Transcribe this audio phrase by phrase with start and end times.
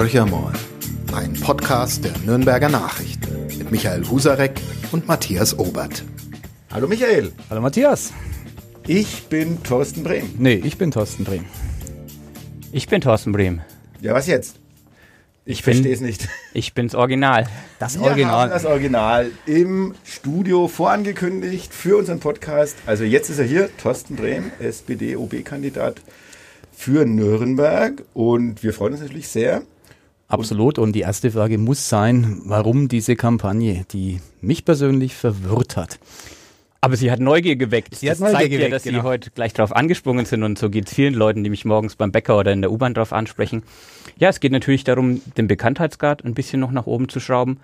[0.00, 0.26] Horcher
[1.12, 4.58] ein Podcast der Nürnberger Nachrichten mit Michael Husarek
[4.92, 6.04] und Matthias Obert.
[6.72, 7.32] Hallo Michael.
[7.50, 8.10] Hallo Matthias.
[8.86, 10.30] Ich bin Thorsten Brehm.
[10.38, 11.44] Nee, ich bin Thorsten Brehm.
[12.72, 13.60] Ich bin Thorsten Brehm.
[14.00, 14.56] Ja, was jetzt?
[15.44, 16.30] Ich, verstehe es nicht.
[16.54, 17.46] Ich bin's Original.
[17.78, 18.44] Das Wir Original.
[18.44, 22.78] Haben das Original im Studio vorangekündigt für unseren Podcast.
[22.86, 26.00] Also jetzt ist er hier, Thorsten Brehm, SPD-OB-Kandidat
[26.72, 28.02] für Nürnberg.
[28.14, 29.60] Und wir freuen uns natürlich sehr.
[30.30, 30.78] Absolut.
[30.78, 35.98] Und die erste Frage muss sein, warum diese Kampagne, die mich persönlich verwirrt hat.
[36.80, 37.96] Aber sie hat Neugier geweckt.
[37.96, 39.00] Sie das hat Neugier zeigt geweckt, ja, dass genau.
[39.00, 41.96] Sie heute gleich drauf angesprungen sind und so geht es vielen Leuten, die mich morgens
[41.96, 43.62] beim Bäcker oder in der U-Bahn drauf ansprechen.
[44.18, 47.58] Ja, es geht natürlich darum, den Bekanntheitsgrad ein bisschen noch nach oben zu schrauben.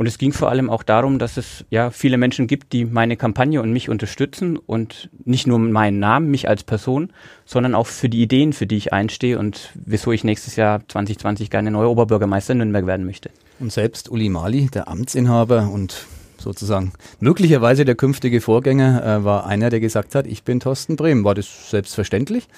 [0.00, 3.18] Und es ging vor allem auch darum, dass es ja viele Menschen gibt, die meine
[3.18, 7.12] Kampagne und mich unterstützen und nicht nur meinen Namen, mich als Person,
[7.44, 11.50] sondern auch für die Ideen, für die ich einstehe und wieso ich nächstes Jahr 2020
[11.50, 13.28] gerne neuer Oberbürgermeister in Nürnberg werden möchte.
[13.58, 16.06] Und selbst Uli Mali, der Amtsinhaber und
[16.38, 21.24] sozusagen möglicherweise der künftige Vorgänger, äh, war einer, der gesagt hat, ich bin Thorsten Brehm.
[21.24, 22.48] War das selbstverständlich?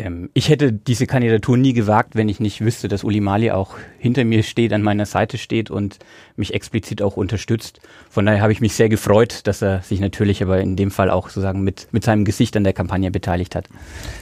[0.00, 3.76] Ähm, ich hätte diese Kandidatur nie gewagt, wenn ich nicht wüsste, dass Uli Mali auch
[3.98, 5.98] hinter mir steht, an meiner Seite steht und
[6.36, 7.80] mich explizit auch unterstützt.
[8.08, 11.10] Von daher habe ich mich sehr gefreut, dass er sich natürlich aber in dem Fall
[11.10, 13.68] auch sozusagen mit, mit seinem Gesicht an der Kampagne beteiligt hat.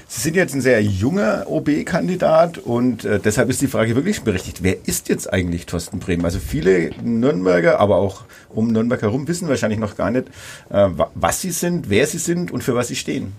[0.08, 4.62] Sie sind jetzt ein sehr junger OB-Kandidat und äh, deshalb ist die Frage wirklich berechtigt.
[4.62, 6.24] Wer ist jetzt eigentlich Thorsten Brehm?
[6.24, 10.26] Also viele Nürnberger, aber auch um Nürnberg herum wissen wahrscheinlich noch gar nicht,
[10.70, 13.32] äh, was sie sind, wer sie sind und für was sie stehen.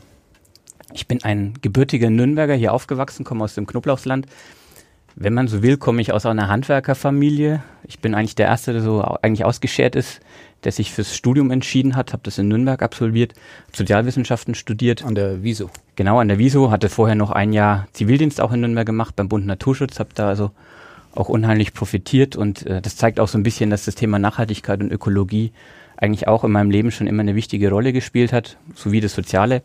[0.94, 4.26] Ich bin ein gebürtiger Nürnberger, hier aufgewachsen, komme aus dem Knoblauchsland.
[5.16, 7.62] Wenn man so will, komme ich aus einer Handwerkerfamilie.
[7.84, 10.22] Ich bin eigentlich der Erste, der so eigentlich ausgeschert ist,
[10.64, 13.34] der sich fürs Studium entschieden hat, habe das in Nürnberg absolviert,
[13.73, 15.04] Sozialwissenschaften studiert.
[15.04, 15.70] An der Wieso?
[15.96, 19.30] Genau, an der Wieso, hatte vorher noch ein Jahr Zivildienst auch in Nürnberg gemacht beim
[19.30, 20.52] Bund Naturschutz, habe da also
[21.16, 24.80] auch unheimlich profitiert und äh, das zeigt auch so ein bisschen, dass das Thema Nachhaltigkeit
[24.80, 25.52] und Ökologie
[25.97, 29.63] eigentlich auch in meinem Leben schon immer eine wichtige Rolle gespielt hat, sowie das Soziale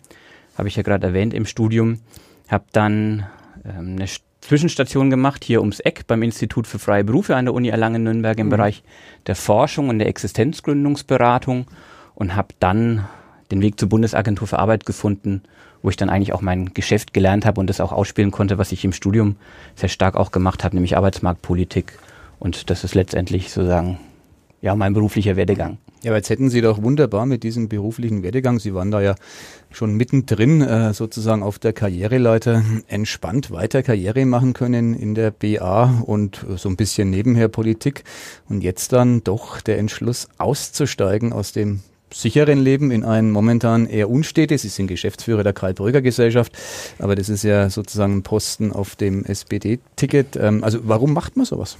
[0.56, 2.00] habe ich ja gerade erwähnt, im Studium.
[2.48, 3.26] Habe dann
[3.64, 4.06] ähm, eine
[4.40, 8.46] Zwischenstation gemacht hier ums Eck beim Institut für freie Berufe an der Uni Erlangen-Nürnberg im
[8.46, 8.50] mhm.
[8.50, 8.82] Bereich
[9.26, 11.66] der Forschung und der Existenzgründungsberatung
[12.14, 13.06] und habe dann
[13.50, 15.42] den Weg zur Bundesagentur für Arbeit gefunden,
[15.82, 18.72] wo ich dann eigentlich auch mein Geschäft gelernt habe und das auch ausspielen konnte, was
[18.72, 19.36] ich im Studium
[19.76, 21.98] sehr stark auch gemacht habe, nämlich Arbeitsmarktpolitik.
[22.38, 23.98] Und das ist letztendlich sozusagen
[24.60, 25.78] ja mein beruflicher Werdegang.
[26.04, 29.14] Ja, aber jetzt hätten Sie doch wunderbar mit diesem beruflichen Werdegang, Sie waren da ja
[29.70, 36.02] schon mittendrin äh, sozusagen auf der Karriereleiter entspannt weiter Karriere machen können in der BA
[36.04, 38.04] und so ein bisschen nebenher Politik
[38.50, 41.80] und jetzt dann doch der Entschluss auszusteigen aus dem
[42.12, 44.60] sicheren Leben in ein momentan eher unstetes.
[44.60, 46.52] Sie sind Geschäftsführer der Karl-Bröger-Gesellschaft,
[46.98, 50.36] aber das ist ja sozusagen ein Posten auf dem SPD-Ticket.
[50.36, 51.78] Ähm, also warum macht man sowas?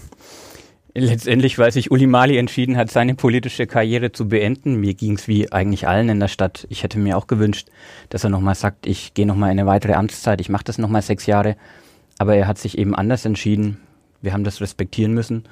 [0.96, 4.76] Letztendlich, weil sich Uli Mali entschieden hat, seine politische Karriere zu beenden.
[4.76, 6.68] Mir ging es wie eigentlich allen in der Stadt.
[6.70, 7.68] Ich hätte mir auch gewünscht,
[8.10, 11.26] dass er nochmal sagt, ich gehe nochmal eine weitere Amtszeit, ich mache das nochmal sechs
[11.26, 11.56] Jahre.
[12.18, 13.80] Aber er hat sich eben anders entschieden.
[14.22, 15.44] Wir haben das respektieren müssen.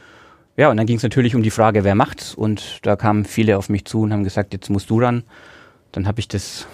[0.57, 2.35] Ja, und dann ging es natürlich um die Frage, wer macht's?
[2.35, 5.25] Und da kamen viele auf mich zu und haben gesagt, jetzt musst du ran.
[5.91, 6.69] Dann habe ich das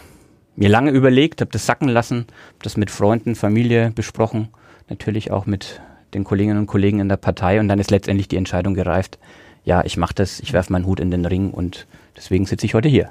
[0.56, 4.48] mir lange überlegt, habe das sacken lassen, habe das mit Freunden, Familie besprochen,
[4.90, 5.80] natürlich auch mit
[6.14, 9.18] den Kolleginnen und Kollegen in der Partei und dann ist letztendlich die Entscheidung gereift,
[9.64, 11.86] ja, ich mache das, ich werfe meinen Hut in den Ring und
[12.16, 13.10] deswegen sitze ich heute hier.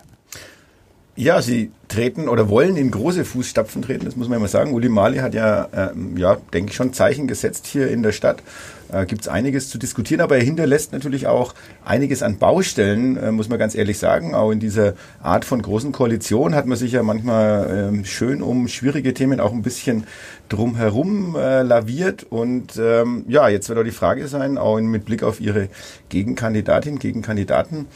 [1.20, 4.72] Ja, sie treten oder wollen in große Fußstapfen treten, das muss man immer sagen.
[4.72, 8.44] Uli Mali hat ja, ähm, ja, denke ich schon, Zeichen gesetzt hier in der Stadt.
[8.92, 13.32] Äh, Gibt es einiges zu diskutieren, aber er hinterlässt natürlich auch einiges an Baustellen, äh,
[13.32, 14.36] muss man ganz ehrlich sagen.
[14.36, 18.68] Auch in dieser Art von großen Koalition hat man sich ja manchmal ähm, schön um
[18.68, 20.04] schwierige Themen auch ein bisschen
[20.50, 22.28] drumherum äh, laviert.
[22.30, 25.70] Und ähm, ja, jetzt wird auch die Frage sein, auch mit Blick auf Ihre
[26.10, 27.88] Gegenkandidatin, Gegenkandidaten,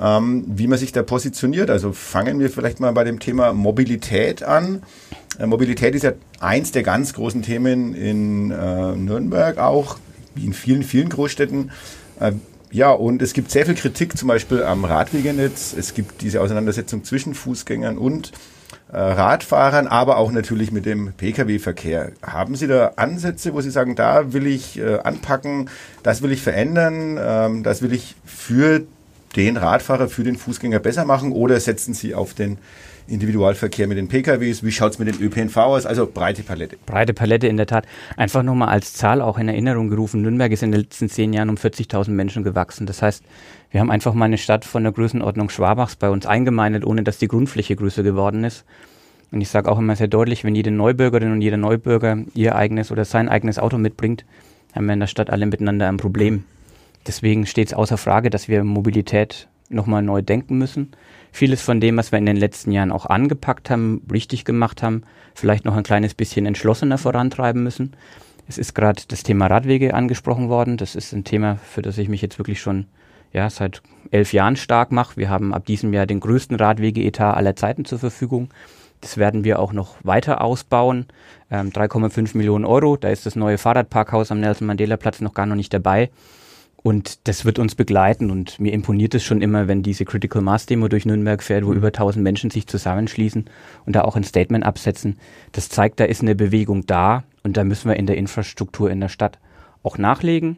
[0.00, 1.70] ähm, wie man sich da positioniert.
[1.70, 4.82] Also fangen wir vielleicht mal bei dem Thema Mobilität an.
[5.38, 9.98] Äh, Mobilität ist ja eins der ganz großen Themen in äh, Nürnberg auch,
[10.34, 11.70] wie in vielen, vielen Großstädten.
[12.20, 12.32] Äh,
[12.70, 15.74] ja, und es gibt sehr viel Kritik zum Beispiel am Radwegenetz.
[15.76, 18.32] Es gibt diese Auseinandersetzung zwischen Fußgängern und
[18.92, 22.12] äh, Radfahrern, aber auch natürlich mit dem Pkw-Verkehr.
[22.22, 25.70] Haben Sie da Ansätze, wo Sie sagen, da will ich äh, anpacken,
[26.02, 28.82] das will ich verändern, ähm, das will ich für
[29.36, 32.58] den Radfahrer, für den Fußgänger besser machen oder setzen Sie auf den
[33.08, 34.62] Individualverkehr mit den PKWs?
[34.62, 35.86] Wie schaut es mit den ÖPNV aus?
[35.86, 36.76] Also breite Palette.
[36.86, 37.86] Breite Palette in der Tat.
[38.16, 40.22] Einfach nochmal als Zahl auch in Erinnerung gerufen.
[40.22, 42.86] Nürnberg ist in den letzten zehn Jahren um 40.000 Menschen gewachsen.
[42.86, 43.24] Das heißt,
[43.70, 47.18] wir haben einfach mal eine Stadt von der Größenordnung Schwabachs bei uns eingemeindet, ohne dass
[47.18, 48.64] die Grundfläche größer geworden ist.
[49.30, 52.90] Und ich sage auch immer sehr deutlich, wenn jede Neubürgerin und jeder Neubürger ihr eigenes
[52.90, 54.24] oder sein eigenes Auto mitbringt,
[54.74, 56.44] haben wir in der Stadt alle miteinander ein Problem.
[57.08, 60.92] Deswegen steht es außer Frage, dass wir Mobilität nochmal neu denken müssen.
[61.32, 65.02] Vieles von dem, was wir in den letzten Jahren auch angepackt haben, richtig gemacht haben,
[65.34, 67.94] vielleicht noch ein kleines bisschen entschlossener vorantreiben müssen.
[68.46, 70.76] Es ist gerade das Thema Radwege angesprochen worden.
[70.76, 72.86] Das ist ein Thema, für das ich mich jetzt wirklich schon
[73.32, 75.16] ja, seit elf Jahren stark mache.
[75.16, 78.50] Wir haben ab diesem Jahr den größten Radwegeetat aller Zeiten zur Verfügung.
[79.00, 81.06] Das werden wir auch noch weiter ausbauen.
[81.50, 82.98] Ähm, 3,5 Millionen Euro.
[82.98, 86.10] Da ist das neue Fahrradparkhaus am Nelson Mandela Platz noch gar noch nicht dabei.
[86.88, 90.64] Und das wird uns begleiten und mir imponiert es schon immer, wenn diese Critical Mass
[90.64, 91.76] Demo durch Nürnberg fährt, wo mhm.
[91.76, 93.44] über 1000 Menschen sich zusammenschließen
[93.84, 95.18] und da auch ein Statement absetzen.
[95.52, 99.00] Das zeigt, da ist eine Bewegung da und da müssen wir in der Infrastruktur in
[99.00, 99.38] der Stadt
[99.82, 100.56] auch nachlegen.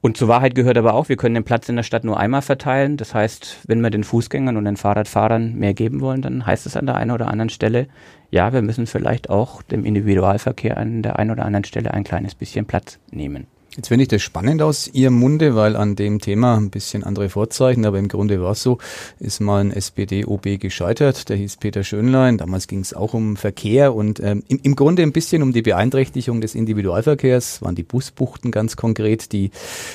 [0.00, 2.40] Und zur Wahrheit gehört aber auch, wir können den Platz in der Stadt nur einmal
[2.40, 2.96] verteilen.
[2.96, 6.74] Das heißt, wenn wir den Fußgängern und den Fahrradfahrern mehr geben wollen, dann heißt es
[6.78, 7.86] an der einen oder anderen Stelle,
[8.30, 12.34] ja, wir müssen vielleicht auch dem Individualverkehr an der einen oder anderen Stelle ein kleines
[12.34, 13.46] bisschen Platz nehmen.
[13.76, 17.28] Jetzt finde ich das spannend aus Ihrem Munde, weil an dem Thema ein bisschen andere
[17.28, 18.78] Vorzeichen, aber im Grunde war es so,
[19.20, 23.94] ist mal ein SPD-OB gescheitert, der hieß Peter Schönlein, damals ging es auch um Verkehr
[23.94, 28.50] und ähm, im, im Grunde ein bisschen um die Beeinträchtigung des Individualverkehrs, waren die Busbuchten
[28.50, 29.52] ganz konkret, die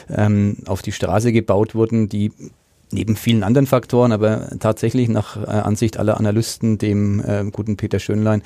[0.10, 2.32] ähm, auf die Straße gebaut wurden, die
[2.92, 8.00] neben vielen anderen Faktoren, aber tatsächlich nach äh, Ansicht aller Analysten, dem äh, guten Peter
[8.00, 8.42] Schönlein,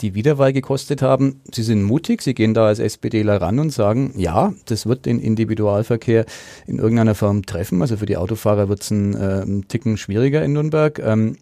[0.00, 1.40] die Wiederwahl gekostet haben.
[1.52, 5.18] Sie sind mutig, sie gehen da als SPDler ran und sagen, ja, das wird den
[5.18, 6.26] Individualverkehr
[6.66, 7.80] in irgendeiner Form treffen.
[7.80, 10.98] Also für die Autofahrer wird es ein, äh, Ticken schwieriger in Nürnberg.
[10.98, 11.36] Ähm,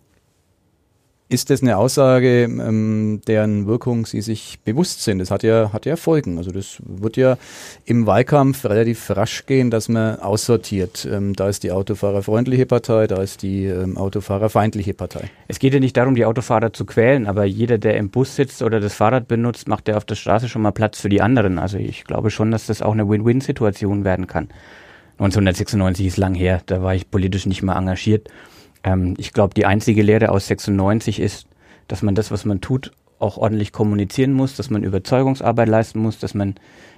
[1.31, 5.21] ist das eine Aussage, ähm, deren Wirkung Sie sich bewusst sind?
[5.21, 6.37] Das hat ja, hat ja Folgen.
[6.37, 7.39] Also das wird ja
[7.87, 11.09] im Wahlkampf relativ rasch gehen, dass man aussortiert.
[11.11, 15.31] Ähm, da ist die autofahrerfreundliche Partei, da ist die ähm, autofahrerfeindliche Partei.
[15.49, 18.63] Es geht ja nicht darum, die Autofahrer zu quälen, aber jeder, der im Bus sitzt
[18.63, 21.59] oder das Fahrrad benutzt, macht ja auf der Straße schon mal Platz für die anderen.
[21.59, 24.49] Also ich glaube schon, dass das auch eine Win-Win-Situation werden kann.
[25.19, 28.29] 1996 ist lang her, da war ich politisch nicht mehr engagiert.
[28.85, 31.47] Ähm, ich glaube, die einzige Lehre aus 96 ist,
[31.89, 36.19] dass man das, was man tut, auch ordentlich kommunizieren muss, dass man Überzeugungsarbeit leisten muss,
[36.19, 36.55] dass man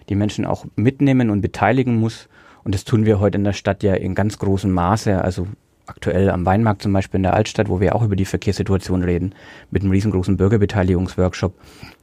[0.09, 2.29] die Menschen auch mitnehmen und beteiligen muss.
[2.65, 5.23] Und das tun wir heute in der Stadt ja in ganz großem Maße.
[5.23, 5.47] Also
[5.87, 9.35] aktuell am Weinmarkt zum Beispiel in der Altstadt, wo wir auch über die Verkehrssituation reden,
[9.71, 11.55] mit einem riesengroßen Bürgerbeteiligungsworkshop.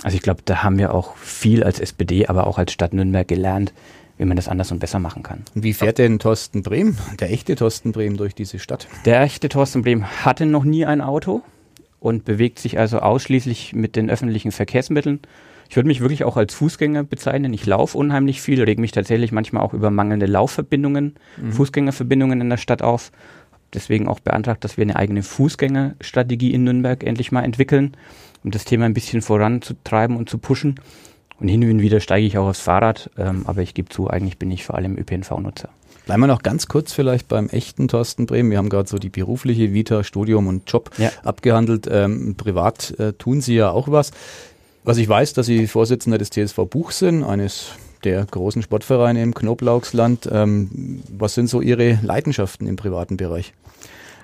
[0.03, 3.27] Also ich glaube, da haben wir auch viel als SPD, aber auch als Stadt Nürnberg
[3.27, 3.73] gelernt,
[4.17, 5.43] wie man das anders und besser machen kann.
[5.53, 8.87] Wie fährt denn Thorsten Brehm, der echte Thorsten Brehm, durch diese Stadt?
[9.05, 11.41] Der echte Thorsten Brehm hatte noch nie ein Auto
[11.99, 15.21] und bewegt sich also ausschließlich mit den öffentlichen Verkehrsmitteln.
[15.69, 17.53] Ich würde mich wirklich auch als Fußgänger bezeichnen.
[17.53, 21.51] Ich laufe unheimlich viel, reg mich tatsächlich manchmal auch über mangelnde Laufverbindungen, mhm.
[21.51, 23.11] Fußgängerverbindungen in der Stadt auf.
[23.73, 27.97] Deswegen auch beantragt, dass wir eine eigene Fußgängerstrategie in Nürnberg endlich mal entwickeln,
[28.43, 30.75] um das Thema ein bisschen voranzutreiben und zu pushen.
[31.43, 34.37] Und hin und wieder steige ich auch aufs Fahrrad, ähm, aber ich gebe zu, eigentlich
[34.37, 35.67] bin ich vor allem ÖPNV-Nutzer.
[36.05, 38.49] Bleiben wir noch ganz kurz vielleicht beim echten Thorsten Brehm.
[38.49, 41.11] Wir haben gerade so die berufliche Vita, Studium und Job ja.
[41.25, 41.85] abgehandelt.
[41.91, 44.11] Ähm, privat äh, tun Sie ja auch was.
[44.85, 47.71] Was ich weiß, dass Sie Vorsitzender des TSV Buch sind, eines
[48.05, 50.29] der großen Sportvereine im Knoblauchsland.
[50.31, 53.53] Ähm, was sind so Ihre Leidenschaften im privaten Bereich?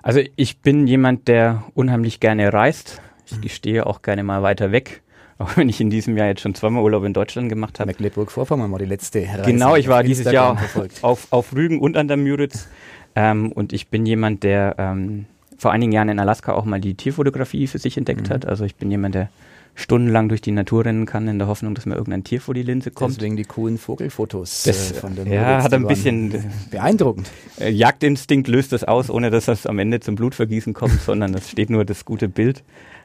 [0.01, 3.01] Also ich bin jemand, der unheimlich gerne reist.
[3.25, 3.42] Ich mhm.
[3.42, 5.01] gestehe auch gerne mal weiter weg.
[5.39, 7.88] Auch wenn ich in diesem Jahr jetzt schon zweimal Urlaub in Deutschland gemacht habe.
[7.88, 9.44] Mecklenburg-Vorpommern war die letzte Reise.
[9.44, 10.57] Genau, ich war dieses Jahr
[11.02, 12.68] auf, auf Rügen und an der Müritz.
[13.16, 15.25] Ähm, und ich bin jemand, der ähm,
[15.57, 18.33] vor einigen Jahren in Alaska auch mal die Tierfotografie für sich entdeckt mhm.
[18.33, 18.45] hat.
[18.45, 19.30] Also ich bin jemand, der
[19.75, 22.63] stundenlang durch die Natur rennen kann, in der Hoffnung, dass mir irgendein Tier vor die
[22.63, 23.16] Linse kommt.
[23.16, 27.30] Deswegen die coolen Vogelfotos das, äh, von der Ja, Müritz, hat ein bisschen beeindruckend.
[27.61, 31.49] Äh, Jagdinstinkt löst das aus, ohne dass das am Ende zum Blutvergießen kommt, sondern es
[31.49, 32.63] steht nur das gute Bild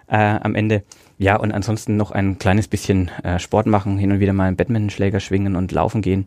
[0.08, 0.82] äh, am Ende.
[1.18, 4.56] Ja, und ansonsten noch ein kleines bisschen äh, Sport machen, hin und wieder mal einen
[4.56, 6.26] Badmintonschläger schwingen und laufen gehen.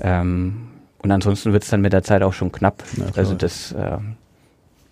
[0.00, 0.68] Ähm,
[1.02, 2.82] und ansonsten wird es dann mit der Zeit auch schon knapp.
[3.16, 3.98] Also das äh,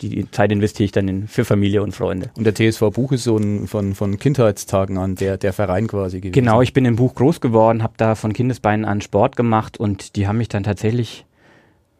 [0.01, 2.29] die Zeit investiere ich dann in, für Familie und Freunde.
[2.35, 6.19] Und der TSV Buch ist so ein, von, von Kindheitstagen an der, der Verein quasi
[6.19, 6.33] gewesen.
[6.33, 10.15] Genau, ich bin im Buch groß geworden, habe da von Kindesbeinen an Sport gemacht und
[10.15, 11.25] die haben mich dann tatsächlich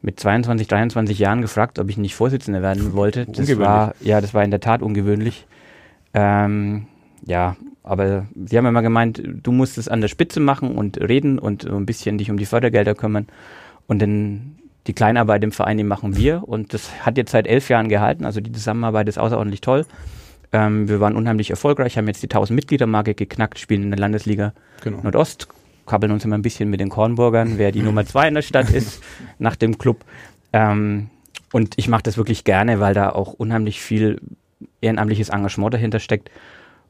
[0.01, 3.25] mit 22, 23 Jahren gefragt, ob ich nicht Vorsitzender werden wollte.
[3.25, 5.47] Das war, ja, das war in der Tat ungewöhnlich.
[6.17, 6.87] Ähm,
[7.25, 11.37] ja, aber sie haben immer gemeint, du musst es an der Spitze machen und reden
[11.37, 13.27] und so ein bisschen dich um die Fördergelder kümmern.
[13.85, 14.57] Und dann
[14.87, 16.47] die Kleinarbeit im Verein, die machen wir.
[16.47, 18.25] Und das hat jetzt seit elf Jahren gehalten.
[18.25, 19.85] Also die Zusammenarbeit ist außerordentlich toll.
[20.51, 24.53] Ähm, wir waren unheimlich erfolgreich, haben jetzt die 1000 Mitglieder-Marke geknackt, spielen in der Landesliga
[24.81, 25.01] genau.
[25.03, 25.47] Nordost,
[25.85, 28.71] kabbeln uns immer ein bisschen mit den Kornburgern, wer die Nummer zwei in der Stadt
[28.71, 29.03] ist,
[29.39, 30.03] nach dem Club.
[30.51, 31.09] Ähm,
[31.51, 34.19] und ich mache das wirklich gerne, weil da auch unheimlich viel
[34.81, 36.29] ehrenamtliches Engagement dahinter steckt.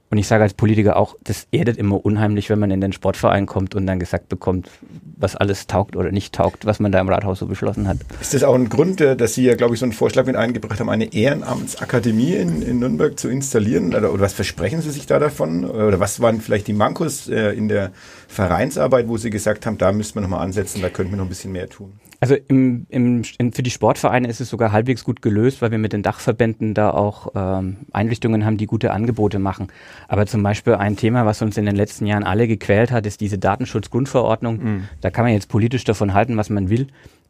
[0.09, 3.45] Und ich sage als Politiker auch, das erdet immer unheimlich, wenn man in den Sportverein
[3.45, 4.69] kommt und dann gesagt bekommt,
[5.17, 7.97] was alles taugt oder nicht taugt, was man da im Rathaus so beschlossen hat.
[8.21, 10.37] Ist das auch ein Grund, äh, dass Sie ja, glaube ich, so einen Vorschlag mit
[10.37, 13.93] eingebracht haben, eine Ehrenamtsakademie in, in Nürnberg zu installieren?
[13.93, 15.65] Oder, oder, was versprechen Sie sich da davon?
[15.65, 17.91] Oder was waren vielleicht die Mankos äh, in der
[18.29, 21.29] Vereinsarbeit, wo Sie gesagt haben, da müssten wir nochmal ansetzen, da könnten wir noch ein
[21.29, 21.99] bisschen mehr tun?
[22.19, 25.77] Also im, im, in, für die Sportvereine ist es sogar halbwegs gut gelöst, weil wir
[25.77, 29.67] mit den Dachverbänden da auch ähm, Einrichtungen haben, die gute Angebote machen.
[30.07, 33.21] Aber zum Beispiel ein Thema, was uns in den letzten Jahren alle gequält hat, ist
[33.21, 34.57] diese Datenschutzgrundverordnung.
[34.57, 34.83] Mhm.
[35.01, 36.87] Da kann man jetzt politisch davon halten, was man will.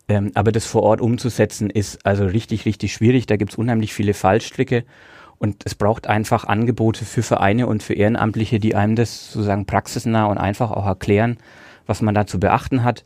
[0.08, 3.26] Ähm, aber das vor Ort umzusetzen ist also richtig, richtig schwierig.
[3.26, 4.86] Da gibt's unheimlich viele Fallstricke.
[5.38, 10.26] Und es braucht einfach Angebote für Vereine und für Ehrenamtliche, die einem das sozusagen praxisnah
[10.26, 11.38] und einfach auch erklären,
[11.86, 13.04] was man da zu beachten hat.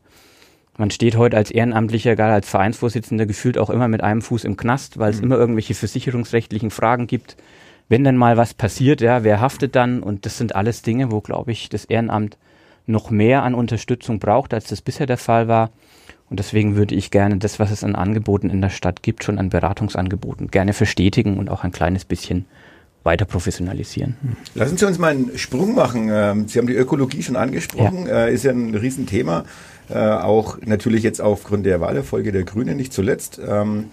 [0.78, 4.58] Man steht heute als Ehrenamtlicher, gerade als Vereinsvorsitzender, gefühlt auch immer mit einem Fuß im
[4.58, 5.25] Knast, weil es mhm.
[5.25, 7.36] immer irgendwelche versicherungsrechtlichen Fragen gibt.
[7.90, 10.01] Wenn dann mal was passiert, ja, wer haftet dann?
[10.01, 12.38] Und das sind alles Dinge, wo, glaube ich, das Ehrenamt
[12.88, 15.72] noch mehr an Unterstützung braucht, als das bisher der Fall war.
[16.30, 19.38] Und deswegen würde ich gerne das, was es an Angeboten in der Stadt gibt, schon
[19.38, 22.46] an Beratungsangeboten gerne verstetigen und auch ein kleines bisschen
[23.03, 24.15] weiter professionalisieren.
[24.53, 26.10] Lassen Sie uns mal einen Sprung machen.
[26.12, 28.25] Ähm, Sie haben die Ökologie schon angesprochen, ja.
[28.25, 29.46] Äh, ist ja ein Riesenthema.
[29.89, 33.39] Äh, auch natürlich jetzt aufgrund der Wahlerfolge der Grünen nicht zuletzt.
[33.46, 33.86] Ähm,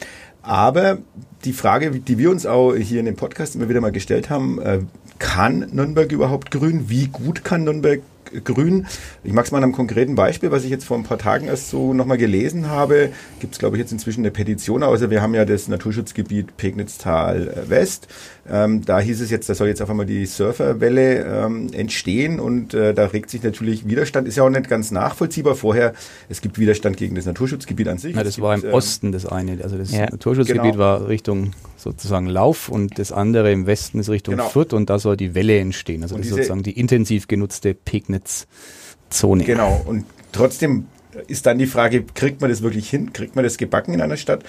[0.43, 0.99] aber
[1.45, 4.61] die Frage, die wir uns auch hier in dem Podcast immer wieder mal gestellt haben,
[4.61, 4.81] äh,
[5.19, 6.89] kann Nürnberg überhaupt grün?
[6.89, 8.01] Wie gut kann Nürnberg
[8.45, 8.87] grün.
[9.25, 11.49] Ich mag es mal an einem konkreten Beispiel, was ich jetzt vor ein paar Tagen
[11.49, 13.11] erst so nochmal gelesen habe.
[13.41, 14.83] Gibt es, glaube ich, jetzt inzwischen eine Petition.
[14.83, 18.09] Also wir haben ja das Naturschutzgebiet Pegnitztal West.
[18.51, 22.75] Ähm, da hieß es jetzt, da soll jetzt auf einmal die Surferwelle ähm, entstehen und
[22.75, 24.27] äh, da regt sich natürlich Widerstand.
[24.27, 25.93] Ist ja auch nicht ganz nachvollziehbar vorher.
[26.29, 28.17] Es gibt Widerstand gegen das Naturschutzgebiet an sich.
[28.17, 29.63] Ja, das gibt, war im ähm, Osten das eine.
[29.63, 30.09] Also das ja.
[30.11, 30.79] Naturschutzgebiet genau.
[30.79, 34.49] war Richtung sozusagen Lauf und das andere im Westen ist Richtung genau.
[34.49, 36.03] Fürth und da soll die Welle entstehen.
[36.03, 39.45] Also und das ist sozusagen die intensiv genutzte Pegnitzone.
[39.45, 39.83] Genau.
[39.87, 40.87] Und trotzdem
[41.27, 43.13] ist dann die Frage, kriegt man das wirklich hin?
[43.13, 44.45] Kriegt man das gebacken in einer Stadt?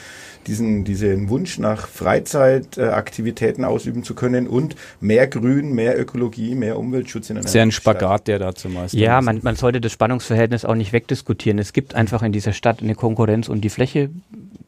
[0.47, 7.29] Diesen, diesen Wunsch nach Freizeitaktivitäten ausüben zu können und mehr Grün, mehr Ökologie, mehr Umweltschutz
[7.29, 7.51] in einer Stadt.
[7.51, 10.93] Sehr ein Spagat, der da zu meistern Ja, man, man sollte das Spannungsverhältnis auch nicht
[10.93, 11.59] wegdiskutieren.
[11.59, 14.09] Es gibt einfach in dieser Stadt eine Konkurrenz und die Fläche,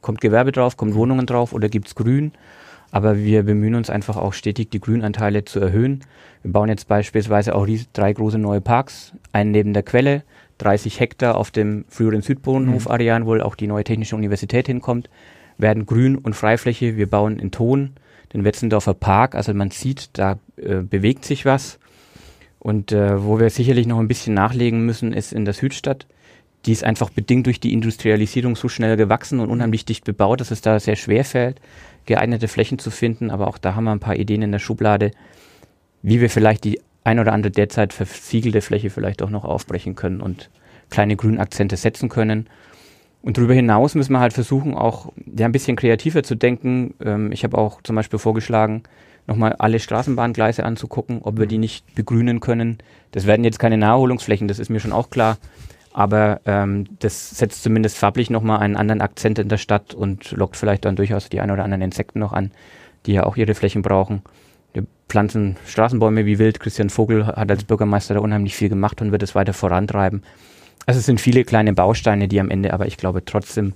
[0.01, 2.31] kommt Gewerbe drauf, kommt Wohnungen drauf oder gibt's Grün?
[2.91, 6.03] Aber wir bemühen uns einfach auch stetig, die Grünanteile zu erhöhen.
[6.43, 10.24] Wir bauen jetzt beispielsweise auch drei große neue Parks, einen neben der Quelle,
[10.62, 15.10] 30 Hektar auf dem früheren Südbohnenhof-Areal, wo auch die neue Technische Universität hinkommt,
[15.58, 16.98] werden Grün- und Freifläche.
[16.98, 17.91] Wir bauen in Ton
[18.34, 19.36] den Wetzendorfer Park.
[19.36, 21.80] Also man sieht, da äh, bewegt sich was.
[22.60, 26.06] Und äh, wo wir sicherlich noch ein bisschen nachlegen müssen, ist in der Südstadt.
[26.65, 30.51] Die ist einfach bedingt durch die Industrialisierung so schnell gewachsen und unheimlich dicht bebaut, dass
[30.51, 31.60] es da sehr schwer fällt,
[32.06, 33.32] geeignete Flächen zu finden.
[33.32, 35.12] Aber auch da haben wir ein paar Ideen in der Schublade,
[36.03, 40.22] wie wir vielleicht die ein oder andere derzeit versiegelte Fläche vielleicht auch noch aufbrechen können
[40.22, 40.50] und
[40.89, 42.48] kleine Grünakzente setzen können.
[43.24, 46.96] Und darüber hinaus müssen wir halt versuchen, auch ja, ein bisschen kreativer zu denken.
[47.03, 48.84] Ähm, ich habe auch zum Beispiel vorgeschlagen,
[49.27, 51.62] nochmal alle Straßenbahngleise anzugucken, ob wir die mhm.
[51.62, 52.79] nicht begrünen können.
[53.12, 55.38] Das werden jetzt keine Naherholungsflächen, das ist mir schon auch klar.
[55.93, 60.55] Aber ähm, das setzt zumindest farblich nochmal einen anderen Akzent in der Stadt und lockt
[60.55, 62.51] vielleicht dann durchaus die ein oder anderen Insekten noch an,
[63.05, 64.22] die ja auch ihre Flächen brauchen.
[64.74, 66.60] Wir pflanzen Straßenbäume wie wild.
[66.60, 70.24] Christian Vogel hat als Bürgermeister da unheimlich viel gemacht und wird es weiter vorantreiben.
[70.86, 73.74] Also es sind viele kleine Bausteine, die am Ende aber ich glaube trotzdem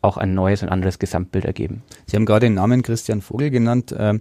[0.00, 1.82] auch ein neues und anderes Gesamtbild ergeben.
[2.06, 3.94] Sie haben gerade den Namen Christian Vogel genannt.
[3.96, 4.20] Ähm,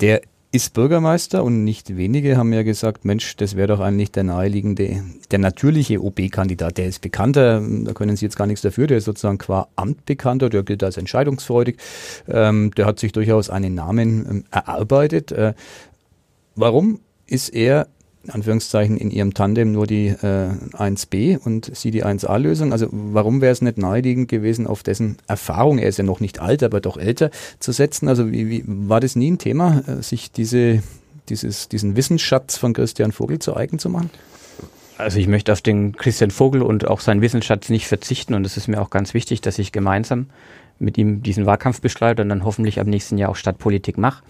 [0.00, 0.20] der
[0.52, 5.02] ist Bürgermeister und nicht wenige haben ja gesagt, Mensch, das wäre doch eigentlich der naheliegende,
[5.30, 6.78] der natürliche OB-Kandidat.
[6.78, 10.06] Der ist bekannter, da können Sie jetzt gar nichts dafür, der ist sozusagen qua Amt
[10.06, 11.78] bekannter, der gilt als entscheidungsfreudig,
[12.28, 15.32] ähm, der hat sich durchaus einen Namen ähm, erarbeitet.
[15.32, 15.54] Äh,
[16.54, 17.88] warum ist er
[18.26, 22.72] in Anführungszeichen in ihrem Tandem nur die äh, 1b und sie die 1a-Lösung.
[22.72, 26.40] Also warum wäre es nicht naheliegend gewesen, auf dessen Erfahrung, er ist ja noch nicht
[26.40, 27.30] alt, aber doch älter,
[27.60, 28.08] zu setzen?
[28.08, 30.82] Also wie, wie war das nie ein Thema, äh, sich diese,
[31.28, 34.10] dieses, diesen Wissensschatz von Christian Vogel zu eigen zu machen?
[34.98, 38.56] Also ich möchte auf den Christian Vogel und auch seinen Wissensschatz nicht verzichten und es
[38.56, 40.26] ist mir auch ganz wichtig, dass ich gemeinsam
[40.78, 44.22] mit ihm diesen Wahlkampf bestreite und dann hoffentlich ab nächsten Jahr auch Stadtpolitik mache.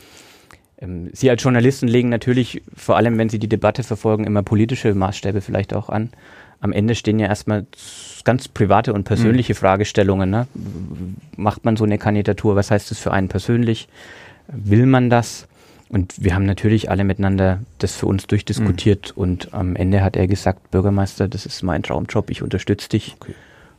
[0.78, 4.95] Ähm, Sie als Journalisten legen natürlich, vor allem wenn Sie die Debatte verfolgen, immer politische
[4.95, 6.11] Maßstäbe vielleicht auch an.
[6.61, 7.66] Am Ende stehen ja erstmal
[8.25, 9.59] ganz private und persönliche mhm.
[9.59, 10.30] Fragestellungen.
[10.30, 10.47] Ne?
[11.37, 12.56] Macht man so eine Kandidatur?
[12.56, 13.88] Was heißt das für einen persönlich?
[14.49, 15.47] Will man das?
[15.88, 19.23] Und wir haben natürlich alle miteinander das für uns durchdiskutiert mhm.
[19.23, 23.16] und am Ende hat er gesagt, Bürgermeister, das ist mein Traumjob, ich unterstütze dich.
[23.21, 23.35] Okay.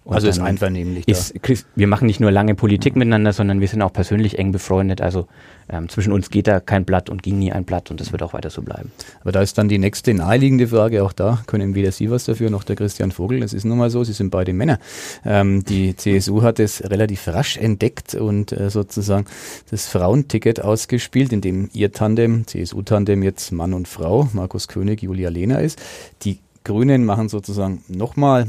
[0.07, 1.05] Und also ist einvernehmlich.
[1.05, 1.33] Ist,
[1.75, 5.01] wir machen nicht nur lange Politik miteinander, sondern wir sind auch persönlich eng befreundet.
[5.01, 5.27] Also
[5.67, 8.23] ähm, zwischen uns geht da kein Blatt und ging nie ein Blatt und das wird
[8.23, 8.93] auch weiter so bleiben.
[9.19, 12.49] Aber da ist dann die nächste naheliegende Frage, auch da können weder Sie was dafür
[12.49, 13.41] noch der Christian Vogel.
[13.41, 14.79] Das ist nun mal so, Sie sind beide Männer.
[15.25, 19.25] Ähm, die CSU hat es relativ rasch entdeckt und äh, sozusagen
[19.71, 25.27] das Frauenticket ausgespielt, in dem Ihr Tandem, CSU-Tandem jetzt Mann und Frau, Markus König, Julia
[25.27, 25.81] Lehner ist.
[26.23, 28.47] Die Grünen machen sozusagen nochmal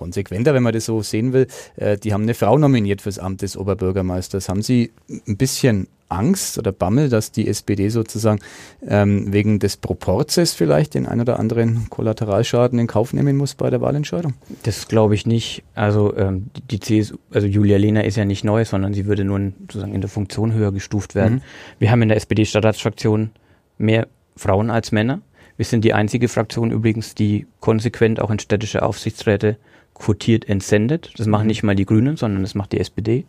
[0.00, 1.46] konsequenter, wenn man das so sehen will.
[1.76, 4.48] Äh, die haben eine Frau nominiert fürs Amt des Oberbürgermeisters.
[4.48, 4.92] Haben Sie
[5.28, 8.40] ein bisschen Angst oder Bammel, dass die SPD sozusagen
[8.86, 13.68] ähm, wegen des Proporzes vielleicht den ein oder anderen Kollateralschaden in Kauf nehmen muss bei
[13.68, 14.32] der Wahlentscheidung?
[14.62, 15.62] Das glaube ich nicht.
[15.74, 19.52] Also ähm, die CSU, also Julia Lehner ist ja nicht neu, sondern sie würde nun
[19.60, 21.34] sozusagen in der Funktion höher gestuft werden.
[21.34, 21.42] Mhm.
[21.78, 23.30] Wir haben in der SPD-Stadtratsfraktion
[23.76, 25.20] mehr Frauen als Männer.
[25.60, 29.58] Wir sind die einzige Fraktion übrigens, die konsequent auch in städtische Aufsichtsräte
[30.00, 31.12] quotiert entsendet.
[31.18, 31.48] Das machen mhm.
[31.48, 33.24] nicht mal die Grünen, sondern das macht die SPD.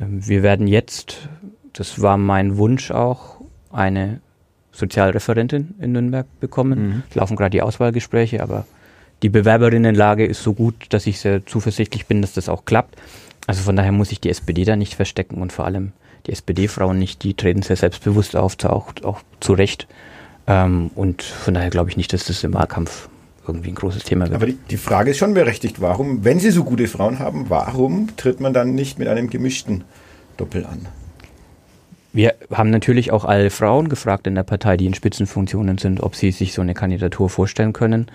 [0.00, 1.28] Ähm, wir werden jetzt,
[1.72, 3.40] das war mein Wunsch auch,
[3.70, 4.20] eine
[4.72, 6.88] Sozialreferentin in Nürnberg bekommen.
[6.88, 7.02] Mhm.
[7.10, 8.64] Es laufen gerade die Auswahlgespräche, aber
[9.22, 12.96] die Bewerberinnenlage ist so gut, dass ich sehr zuversichtlich bin, dass das auch klappt.
[13.48, 15.92] Also von daher muss ich die SPD da nicht verstecken und vor allem
[16.26, 19.88] die SPD-Frauen nicht, die treten sehr selbstbewusst auf, auch, auch zu Recht.
[20.46, 23.08] Ähm, und von daher glaube ich nicht, dass das im Wahlkampf
[23.48, 24.34] irgendwie ein großes Thema wird.
[24.34, 28.16] Aber die, die, Frage ist schon berechtigt, warum, wenn Sie so gute Frauen haben, warum
[28.16, 29.84] tritt man dann nicht mit einem gemischten
[30.36, 30.86] Doppel an?
[32.12, 36.14] Wir haben natürlich auch alle Frauen gefragt in der Partei, die in Spitzenfunktionen sind, ob
[36.14, 38.06] sie sich so eine Kandidatur vorstellen können.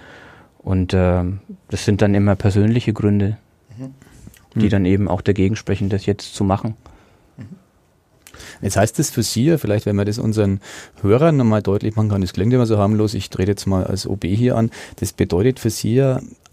[0.57, 1.23] Und äh,
[1.69, 3.37] das sind dann immer persönliche Gründe,
[3.77, 4.59] mhm.
[4.59, 6.75] die dann eben auch dagegen sprechen, das jetzt zu machen.
[8.63, 10.59] Jetzt heißt es für Sie, vielleicht wenn man das unseren
[11.01, 14.07] Hörern nochmal deutlich machen kann, das klingt immer so harmlos, ich trete jetzt mal als
[14.07, 16.01] OB hier an, das bedeutet für Sie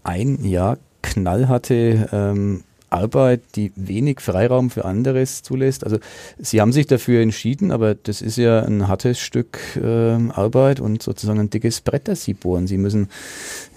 [0.03, 5.83] ein Jahr knallharte ähm, Arbeit, die wenig Freiraum für anderes zulässt.
[5.83, 5.97] Also
[6.37, 11.01] Sie haben sich dafür entschieden, aber das ist ja ein hartes Stück äh, Arbeit und
[11.01, 12.67] sozusagen ein dickes Brett, das Sie bohren.
[12.67, 13.09] Sie müssen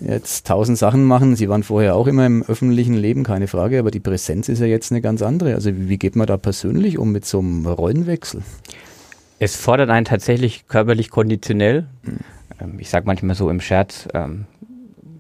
[0.01, 1.37] jetzt tausend Sachen machen.
[1.37, 4.67] Sie waren vorher auch immer im öffentlichen Leben, keine Frage, aber die Präsenz ist ja
[4.67, 5.55] jetzt eine ganz andere.
[5.55, 8.43] Also wie geht man da persönlich um mit so einem Rollenwechsel?
[9.39, 11.87] Es fordert einen tatsächlich körperlich konditionell.
[12.05, 12.19] Hm.
[12.79, 14.47] Ich sage manchmal so im Scherz, ähm,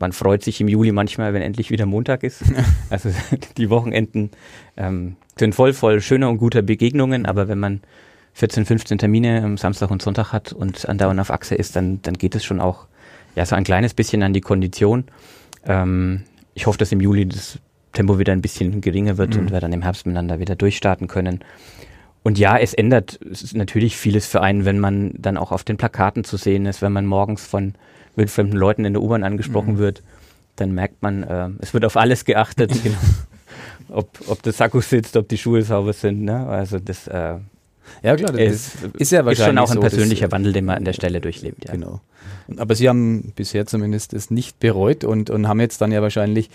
[0.04, 2.42] man freut sich im Juli manchmal, wenn endlich wieder Montag ist.
[2.90, 3.08] also
[3.56, 4.30] die Wochenenden
[4.76, 7.80] ähm, sind voll voll schöner und guter Begegnungen, aber wenn man
[8.34, 12.18] 14, 15 Termine am Samstag und Sonntag hat und andauernd auf Achse ist, dann, dann
[12.18, 12.86] geht es schon auch
[13.34, 15.04] ja so ein kleines bisschen an die Kondition.
[15.64, 17.58] Ähm, ich hoffe, dass im Juli das
[17.94, 19.40] Tempo wieder ein bisschen geringer wird mhm.
[19.40, 21.40] und wir dann im Herbst miteinander wieder durchstarten können.
[22.24, 25.76] Und ja, es ändert es natürlich vieles für einen, wenn man dann auch auf den
[25.76, 27.74] Plakaten zu sehen ist, wenn man morgens von
[28.16, 29.78] wildfremden Leuten in der U-Bahn angesprochen mhm.
[29.78, 30.02] wird,
[30.56, 32.72] dann merkt man, äh, es wird auf alles geachtet.
[32.82, 32.96] genau.
[33.88, 36.22] ob, ob der Sakko sitzt, ob die Schuhe sauber sind.
[36.22, 36.46] Ne?
[36.46, 37.34] Also das äh,
[38.02, 40.64] ja klar, das ist, ist ja wahrscheinlich ist schon auch ein persönlicher so, Wandel, den
[40.64, 41.66] man an der Stelle durchlebt.
[41.66, 41.72] Ja.
[41.72, 42.00] Genau.
[42.58, 46.50] Aber Sie haben bisher zumindest es nicht bereut und, und haben jetzt dann ja wahrscheinlich,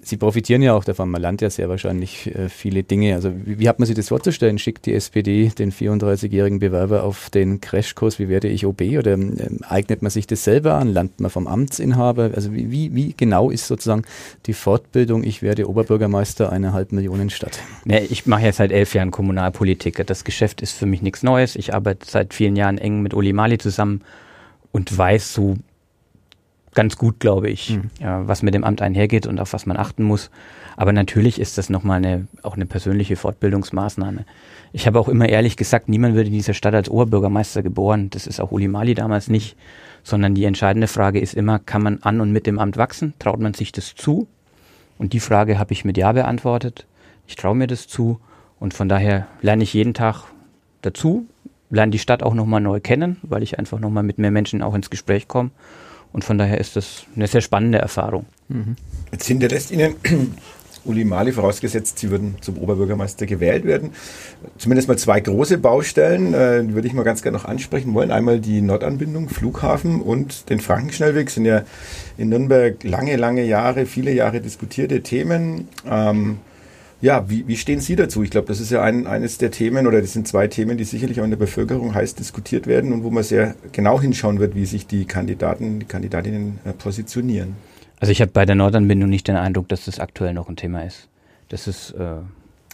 [0.00, 3.14] Sie profitieren ja auch davon, man lernt ja sehr wahrscheinlich äh, viele Dinge.
[3.14, 4.58] Also wie, wie, hat man sich das vorzustellen?
[4.58, 9.58] Schickt die SPD den 34-jährigen Bewerber auf den Crashkurs, wie werde ich OB oder ähm,
[9.68, 10.88] eignet man sich das selber an?
[10.88, 12.30] Lernt man vom Amtsinhaber?
[12.34, 14.02] Also wie, wie, wie genau ist sozusagen
[14.46, 17.58] die Fortbildung, ich werde Oberbürgermeister einer halben Millionen Stadt?
[17.84, 20.04] Ja, ich mache ja seit elf Jahren Kommunalpolitik.
[20.06, 21.56] Das Geschäft ist für mich nichts Neues.
[21.56, 24.02] Ich arbeite seit vielen Jahren eng mit Uli Mali zusammen
[24.72, 25.56] und weiß so
[26.74, 27.90] ganz gut, glaube ich, mhm.
[28.00, 30.30] ja, was mit dem Amt einhergeht und auf was man achten muss.
[30.76, 34.24] Aber natürlich ist das nochmal eine, auch eine persönliche Fortbildungsmaßnahme.
[34.72, 38.08] Ich habe auch immer ehrlich gesagt, niemand wird in dieser Stadt als Oberbürgermeister geboren.
[38.10, 39.56] Das ist auch Uli Mali damals nicht.
[40.02, 43.14] Sondern die entscheidende Frage ist immer, kann man an und mit dem Amt wachsen?
[43.18, 44.26] Traut man sich das zu?
[44.98, 46.86] Und die Frage habe ich mit Ja beantwortet.
[47.26, 48.18] Ich traue mir das zu.
[48.58, 50.24] Und von daher lerne ich jeden Tag
[50.82, 51.26] dazu,
[51.70, 54.74] lerne die Stadt auch nochmal neu kennen, weil ich einfach nochmal mit mehr Menschen auch
[54.74, 55.50] ins Gespräch komme.
[56.12, 58.26] Und von daher ist das eine sehr spannende Erfahrung.
[58.48, 58.76] Mhm.
[59.10, 59.94] Jetzt hinterlässt Ihnen
[60.84, 63.90] Uli Mali, vorausgesetzt, Sie würden zum Oberbürgermeister gewählt werden.
[64.58, 68.10] Zumindest mal zwei große Baustellen, äh, die würde ich mal ganz gerne noch ansprechen wollen.
[68.10, 71.62] Einmal die Nordanbindung, Flughafen und den Frankenschnellweg sind ja
[72.18, 75.68] in Nürnberg lange, lange Jahre, viele Jahre diskutierte Themen.
[75.88, 76.38] Ähm,
[77.02, 78.22] ja, wie, wie stehen Sie dazu?
[78.22, 80.84] Ich glaube, das ist ja ein, eines der Themen oder das sind zwei Themen, die
[80.84, 84.54] sicherlich auch in der Bevölkerung heiß diskutiert werden und wo man sehr genau hinschauen wird,
[84.54, 87.56] wie sich die Kandidaten, die Kandidatinnen äh, positionieren.
[87.98, 90.84] Also ich habe bei der Nordanbindung nicht den Eindruck, dass das aktuell noch ein Thema
[90.84, 91.08] ist.
[91.48, 92.16] Das ist äh,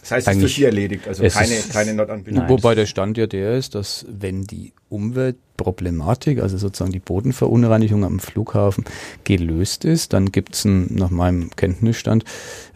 [0.01, 2.47] das heißt, es ist für Sie erledigt, also keine, keine Nordanbindung.
[2.47, 8.19] Wobei der Stand ja der ist, dass wenn die Umweltproblematik, also sozusagen die Bodenverunreinigung am
[8.19, 8.85] Flughafen
[9.23, 12.23] gelöst ist, dann gibt es nach meinem Kenntnisstand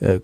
[0.01, 0.19] äh,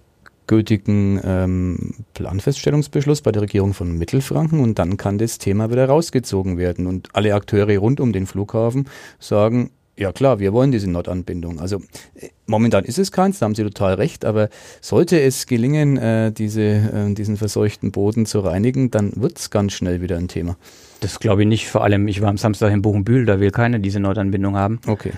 [0.50, 6.58] gültigen ähm, Planfeststellungsbeschluss bei der Regierung von Mittelfranken und dann kann das Thema wieder rausgezogen
[6.58, 6.88] werden.
[6.88, 11.60] Und alle Akteure rund um den Flughafen sagen, ja klar, wir wollen diese Nordanbindung.
[11.60, 11.84] Also
[12.16, 14.50] äh, momentan ist es keins, da haben Sie total recht, aber
[14.82, 19.74] sollte es gelingen, äh, diese, äh, diesen verseuchten Boden zu reinigen, dann wird es ganz
[19.74, 20.58] schnell wieder ein Thema.
[21.02, 21.68] Das glaube ich nicht.
[21.68, 24.80] Vor allem, ich war am Samstag in Buchenbühl, da will keiner diese Nordanbindung haben.
[24.88, 25.12] Okay.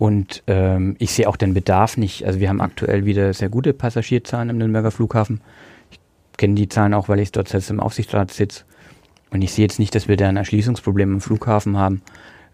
[0.00, 2.24] Und ähm, ich sehe auch den Bedarf nicht.
[2.24, 5.42] Also wir haben aktuell wieder sehr gute Passagierzahlen im Nürnberger Flughafen.
[5.90, 5.98] Ich
[6.38, 8.64] kenne die Zahlen auch, weil ich dort selbst im Aufsichtsrat sitze.
[9.30, 12.00] Und ich sehe jetzt nicht, dass wir da ein Erschließungsproblem im Flughafen haben.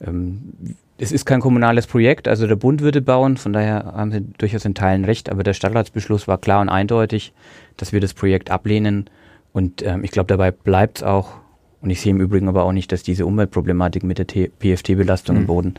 [0.04, 0.54] Ähm,
[0.98, 4.64] es ist kein kommunales Projekt, also der Bund würde bauen, von daher haben sie durchaus
[4.64, 7.32] in Teilen recht, aber der Stadtratsbeschluss war klar und eindeutig,
[7.76, 9.08] dass wir das Projekt ablehnen
[9.52, 11.34] und ähm, ich glaube, dabei bleibt es auch.
[11.80, 15.40] Und ich sehe im Übrigen aber auch nicht, dass diese Umweltproblematik mit der PFT-Belastung mhm.
[15.42, 15.74] im Boden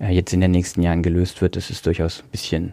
[0.00, 1.56] äh, jetzt in den nächsten Jahren gelöst wird.
[1.56, 2.72] Das ist durchaus ein bisschen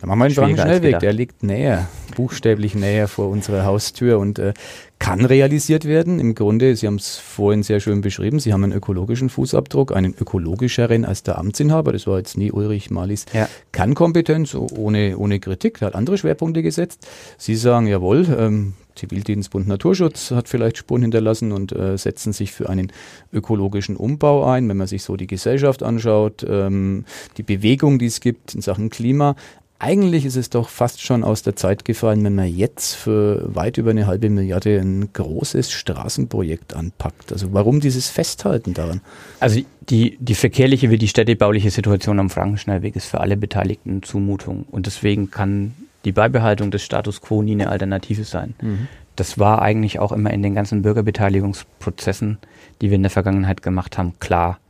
[0.00, 4.38] da machen wir einen Schwachen Schnellweg, der liegt näher, buchstäblich näher vor unserer Haustür und
[4.38, 4.54] äh,
[5.00, 6.20] kann realisiert werden.
[6.20, 10.14] Im Grunde, Sie haben es vorhin sehr schön beschrieben, Sie haben einen ökologischen Fußabdruck, einen
[10.14, 11.92] ökologischeren als der Amtsinhaber.
[11.92, 13.48] Das war jetzt nie Ulrich Malis ja.
[13.72, 15.78] Kannkompetenz, ohne, ohne Kritik.
[15.80, 17.08] Der hat andere Schwerpunkte gesetzt.
[17.36, 22.68] Sie sagen, jawohl, ähm, Zivildienstbund Naturschutz hat vielleicht Spuren hinterlassen und äh, setzen sich für
[22.68, 22.92] einen
[23.32, 24.68] ökologischen Umbau ein.
[24.68, 27.04] Wenn man sich so die Gesellschaft anschaut, ähm,
[27.36, 29.36] die Bewegung, die es gibt in Sachen Klima,
[29.80, 33.78] eigentlich ist es doch fast schon aus der Zeit gefallen, wenn man jetzt für weit
[33.78, 37.32] über eine halbe Milliarde ein großes Straßenprojekt anpackt.
[37.32, 39.00] Also warum dieses Festhalten daran?
[39.38, 44.66] Also die, die verkehrliche wie die städtebauliche Situation am Frankenschnellweg ist für alle Beteiligten Zumutung.
[44.68, 48.54] Und deswegen kann die Beibehaltung des Status quo nie eine Alternative sein.
[48.60, 48.88] Mhm.
[49.16, 52.38] Das war eigentlich auch immer in den ganzen Bürgerbeteiligungsprozessen,
[52.80, 54.60] die wir in der Vergangenheit gemacht haben, klar.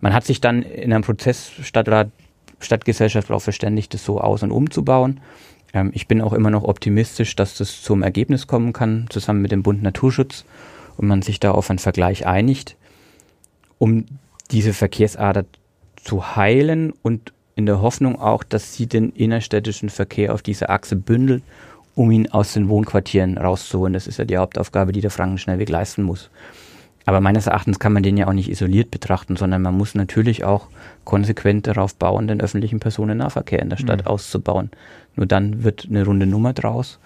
[0.00, 2.10] Man hat sich dann in einem Prozess Stadtrat
[2.60, 5.20] Stadtgesellschaft darauf verständigt, das so aus- und umzubauen.
[5.72, 9.52] Ähm, ich bin auch immer noch optimistisch, dass das zum Ergebnis kommen kann, zusammen mit
[9.52, 10.44] dem Bund Naturschutz
[10.96, 12.76] und man sich da auf einen Vergleich einigt,
[13.78, 14.04] um
[14.50, 15.44] diese Verkehrsader
[15.96, 20.96] zu heilen und in der Hoffnung auch, dass sie den innerstädtischen Verkehr auf dieser Achse
[20.96, 21.42] bündelt,
[21.94, 23.92] um ihn aus den Wohnquartieren rauszuholen.
[23.92, 26.30] Das ist ja die Hauptaufgabe, die der Frankenschnellweg leisten muss.
[27.04, 30.44] Aber meines Erachtens kann man den ja auch nicht isoliert betrachten, sondern man muss natürlich
[30.44, 30.68] auch
[31.04, 34.06] konsequent darauf bauen, den öffentlichen Personennahverkehr in der Stadt mhm.
[34.06, 34.70] auszubauen.
[35.16, 36.98] Nur dann wird eine runde Nummer draus.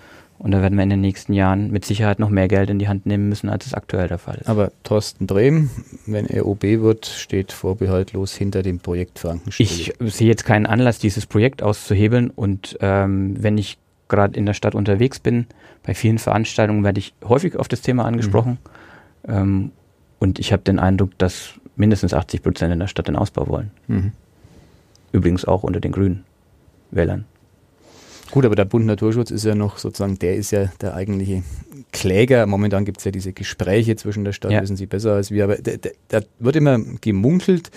[0.45, 2.87] Und da werden wir in den nächsten Jahren mit Sicherheit noch mehr Geld in die
[2.87, 4.47] Hand nehmen müssen, als es aktuell der Fall ist.
[4.47, 5.71] Aber Thorsten Brehm,
[6.05, 9.67] wenn er OB wird, steht vorbehaltlos hinter dem Projekt Frankenstein.
[9.67, 12.29] Ich sehe jetzt keinen Anlass, dieses Projekt auszuhebeln.
[12.29, 13.79] Und ähm, wenn ich
[14.09, 15.47] gerade in der Stadt unterwegs bin,
[15.83, 18.59] bei vielen Veranstaltungen werde ich häufig auf das Thema angesprochen.
[19.27, 19.35] Mhm.
[19.35, 19.71] Ähm,
[20.19, 23.71] und ich habe den Eindruck, dass mindestens 80 Prozent in der Stadt den Ausbau wollen.
[23.89, 24.13] Mhm.
[25.11, 26.25] Übrigens auch unter den grünen
[26.91, 27.25] Wählern.
[28.35, 31.45] Gut, aber der Bund Naturschutz ist ja noch sozusagen, der ist ja der eigentliche
[31.93, 32.47] Kläger.
[32.47, 34.61] Momentan gibt es ja diese Gespräche zwischen der Stadt, ja.
[34.61, 35.59] wissen Sie besser als wir, aber
[36.09, 37.71] da wird immer gemunkelt,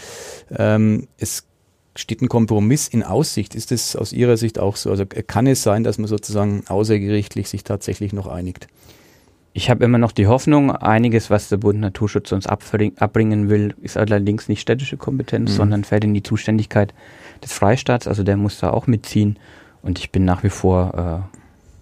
[0.50, 1.46] ähm, es
[1.96, 3.54] steht ein Kompromiss in Aussicht.
[3.54, 4.90] Ist das aus Ihrer Sicht auch so?
[4.90, 8.68] Also kann es sein, dass man sozusagen außergerichtlich sich tatsächlich noch einigt?
[9.54, 13.96] Ich habe immer noch die Hoffnung, einiges, was der Bund Naturschutz uns abbringen will, ist
[13.96, 15.56] allerdings nicht städtische Kompetenz, mhm.
[15.56, 16.96] sondern fällt in die Zuständigkeit
[17.44, 18.08] des Freistaats.
[18.08, 19.38] Also der muss da auch mitziehen.
[19.82, 21.38] Und ich bin nach wie vor äh,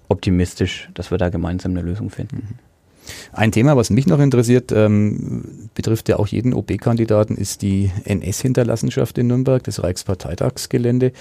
[0.10, 2.36] optimistisch, dass wir da gemeinsam eine Lösung finden.
[2.36, 2.65] Mhm.
[3.31, 9.17] Ein Thema, was mich noch interessiert, ähm, betrifft ja auch jeden OB-Kandidaten, ist die NS-Hinterlassenschaft
[9.17, 11.12] in Nürnberg, das Reichsparteitagsgelände.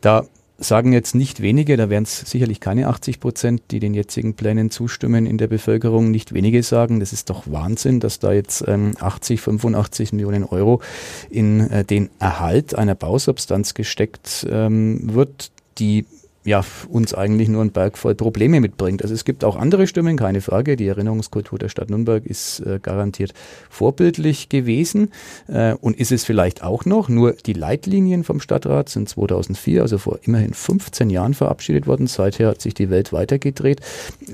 [0.00, 0.24] Da
[0.60, 4.70] sagen jetzt nicht wenige, da wären es sicherlich keine 80 Prozent, die den jetzigen Plänen
[4.70, 6.10] zustimmen in der Bevölkerung.
[6.10, 10.82] Nicht wenige sagen, das ist doch Wahnsinn, dass da jetzt ähm, 80, 85 Millionen Euro
[11.30, 16.06] in äh, den Erhalt einer Bausubstanz gesteckt ähm, wird, die
[16.42, 19.02] ja, uns eigentlich nur ein Berg voll Probleme mitbringt.
[19.02, 20.76] Also es gibt auch andere Stimmen, keine Frage.
[20.76, 23.34] Die Erinnerungskultur der Stadt Nürnberg ist äh, garantiert
[23.68, 25.10] vorbildlich gewesen
[25.48, 27.10] äh, und ist es vielleicht auch noch.
[27.10, 32.06] Nur die Leitlinien vom Stadtrat sind 2004, also vor immerhin 15 Jahren verabschiedet worden.
[32.06, 33.82] Seither hat sich die Welt weitergedreht.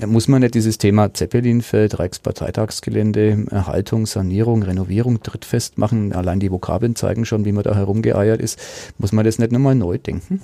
[0.01, 6.13] Äh, muss man nicht dieses Thema Zeppelinfeld, Reichsparteitagsgelände, Erhaltung, Sanierung, Renovierung drittfest machen?
[6.13, 8.61] Allein die Vokabeln zeigen schon, wie man da herumgeeiert ist.
[8.99, 10.41] Muss man das nicht nochmal neu denken?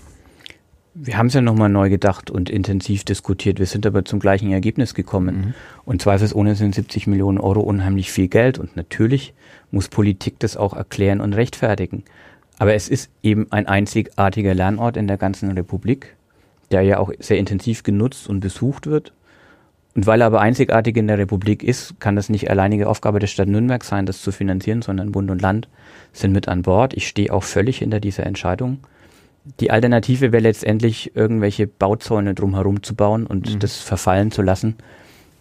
[0.95, 3.59] Wir haben es ja nochmal neu gedacht und intensiv diskutiert.
[3.59, 5.37] Wir sind aber zum gleichen Ergebnis gekommen.
[5.37, 5.55] Mhm.
[5.85, 8.59] Und zweifelsohne sind 70 Millionen Euro unheimlich viel Geld.
[8.59, 9.33] Und natürlich
[9.71, 12.05] muss Politik das auch erklären und rechtfertigen.
[12.59, 16.15] Aber es ist eben ein einzigartiger Lernort in der ganzen Republik,
[16.71, 19.13] der ja auch sehr intensiv genutzt und besucht wird.
[19.95, 23.27] Und weil er aber einzigartig in der Republik ist, kann das nicht alleinige Aufgabe der
[23.27, 25.69] Stadt Nürnberg sein, das zu finanzieren, sondern Bund und Land
[26.13, 26.95] sind mit an Bord.
[26.95, 28.79] Ich stehe auch völlig hinter dieser Entscheidung.
[29.61, 33.59] Die Alternative wäre letztendlich, irgendwelche Bauzäune drumherum zu bauen und mhm.
[33.59, 34.77] das verfallen zu lassen.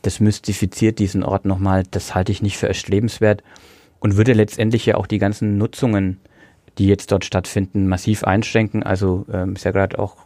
[0.02, 1.84] Das mystifiziert diesen Ort nochmal.
[1.92, 3.44] Das halte ich nicht für erstrebenswert
[4.00, 6.20] und würde letztendlich ja auch die ganzen Nutzungen,
[6.78, 8.82] die jetzt dort stattfinden, massiv einschränken.
[8.82, 10.18] Also ähm, ist ja gerade auch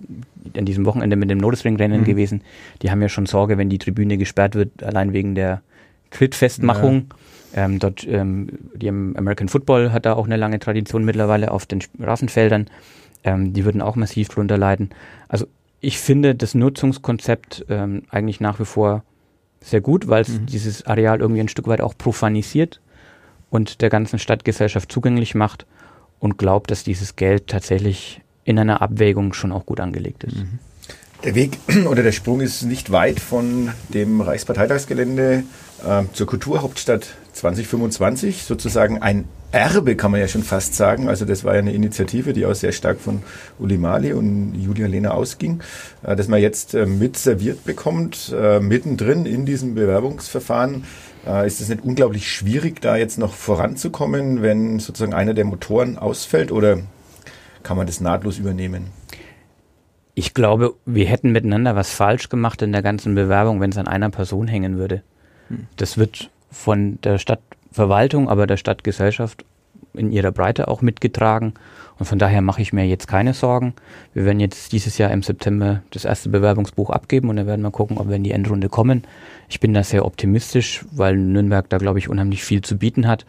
[0.56, 2.06] an diesem Wochenende mit dem Nordesring-Rennen mhm.
[2.06, 2.42] gewesen.
[2.82, 5.62] Die haben ja schon Sorge, wenn die Tribüne gesperrt wird, allein wegen der
[6.12, 7.08] Trittfestmachung.
[7.54, 7.66] Ja.
[7.66, 11.80] Ähm, dort, ähm, die American Football hat da auch eine lange Tradition mittlerweile auf den
[12.00, 12.68] Rasenfeldern.
[13.26, 14.92] Ähm, die würden auch massiv drunter leiden.
[15.28, 15.48] Also
[15.82, 19.04] ich finde das Nutzungskonzept ähm, eigentlich nach wie vor
[19.60, 20.46] sehr gut, weil es mhm.
[20.46, 22.80] dieses Areal irgendwie ein Stück weit auch profanisiert
[23.50, 25.66] und der ganzen Stadtgesellschaft zugänglich macht
[26.20, 30.38] und glaubt, dass dieses Geld tatsächlich in einer Abwägung schon auch gut angelegt ist.
[30.38, 30.60] Mhm.
[31.24, 31.58] Der Weg
[31.90, 35.44] oder der Sprung ist nicht weit von dem Reichsparteitagsgelände
[35.84, 41.08] äh, zur Kulturhauptstadt 2025, sozusagen ein Erbe, kann man ja schon fast sagen.
[41.08, 43.24] Also das war ja eine Initiative, die auch sehr stark von
[43.60, 45.62] Uli Mali und Julia Lehner ausging,
[46.04, 50.84] äh, dass man jetzt äh, mit serviert bekommt, äh, mittendrin in diesem Bewerbungsverfahren.
[51.44, 56.52] Ist es nicht unglaublich schwierig, da jetzt noch voranzukommen, wenn sozusagen einer der Motoren ausfällt
[56.52, 56.78] oder
[57.64, 58.92] kann man das nahtlos übernehmen?
[60.14, 63.88] Ich glaube, wir hätten miteinander was falsch gemacht in der ganzen Bewerbung, wenn es an
[63.88, 65.02] einer Person hängen würde.
[65.48, 65.66] Hm.
[65.78, 67.18] Das wird von der
[67.76, 69.44] Stadtverwaltung, aber der Stadtgesellschaft
[69.94, 71.54] in ihrer Breite auch mitgetragen.
[72.00, 73.74] Und von daher mache ich mir jetzt keine Sorgen.
[74.14, 77.72] Wir werden jetzt dieses Jahr im September das erste Bewerbungsbuch abgeben und dann werden wir
[77.72, 79.04] gucken, ob wir in die Endrunde kommen.
[79.50, 83.26] Ich bin da sehr optimistisch, weil Nürnberg da, glaube ich, unheimlich viel zu bieten hat.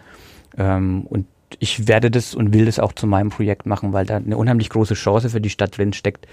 [0.57, 1.27] Ähm, und
[1.59, 4.71] ich werde das und will das auch zu meinem Projekt machen, weil da eine unheimlich
[4.71, 6.27] große Chance für die Stadt drin steckt.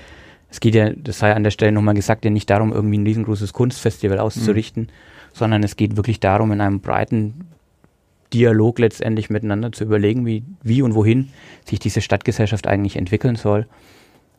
[0.51, 3.07] Es geht ja, das sei an der Stelle nochmal gesagt, ja nicht darum, irgendwie ein
[3.07, 7.47] riesengroßes Kunstfestival auszurichten, mhm sondern es geht wirklich darum, in einem breiten
[8.33, 11.29] Dialog letztendlich miteinander zu überlegen, wie, wie und wohin
[11.65, 13.67] sich diese Stadtgesellschaft eigentlich entwickeln soll.